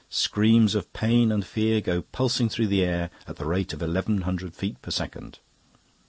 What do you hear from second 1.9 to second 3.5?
pulsing through the air at the